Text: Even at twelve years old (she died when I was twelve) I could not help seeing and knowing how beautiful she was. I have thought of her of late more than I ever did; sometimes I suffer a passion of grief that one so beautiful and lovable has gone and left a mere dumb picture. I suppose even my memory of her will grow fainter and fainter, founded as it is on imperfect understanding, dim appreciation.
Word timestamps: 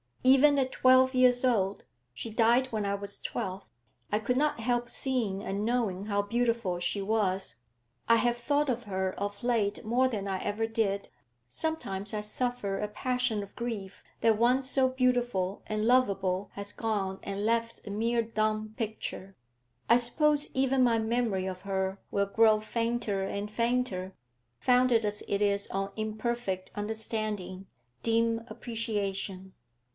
Even 0.23 0.59
at 0.59 0.71
twelve 0.71 1.13
years 1.13 1.45
old 1.45 1.83
(she 2.13 2.29
died 2.31 2.67
when 2.67 2.85
I 2.85 2.95
was 2.95 3.19
twelve) 3.21 3.67
I 4.11 4.17
could 4.17 4.37
not 4.37 4.59
help 4.59 4.89
seeing 4.89 5.43
and 5.43 5.65
knowing 5.65 6.05
how 6.05 6.23
beautiful 6.23 6.79
she 6.79 7.01
was. 7.01 7.57
I 8.07 8.15
have 8.17 8.37
thought 8.37 8.69
of 8.69 8.83
her 8.83 9.13
of 9.19 9.43
late 9.43 9.83
more 9.85 10.07
than 10.07 10.27
I 10.27 10.39
ever 10.43 10.65
did; 10.65 11.09
sometimes 11.47 12.15
I 12.15 12.21
suffer 12.21 12.79
a 12.79 12.87
passion 12.87 13.43
of 13.43 13.55
grief 13.55 14.03
that 14.21 14.37
one 14.39 14.63
so 14.63 14.89
beautiful 14.89 15.61
and 15.67 15.85
lovable 15.85 16.49
has 16.53 16.71
gone 16.71 17.19
and 17.21 17.45
left 17.45 17.85
a 17.87 17.91
mere 17.91 18.21
dumb 18.23 18.73
picture. 18.77 19.35
I 19.89 19.97
suppose 19.97 20.49
even 20.55 20.83
my 20.83 20.97
memory 20.97 21.45
of 21.47 21.61
her 21.61 21.99
will 22.09 22.27
grow 22.27 22.59
fainter 22.59 23.23
and 23.23 23.49
fainter, 23.49 24.13
founded 24.59 25.05
as 25.05 25.21
it 25.27 25.43
is 25.43 25.67
on 25.69 25.91
imperfect 25.95 26.71
understanding, 26.75 27.67
dim 28.03 28.43
appreciation. 28.47 29.53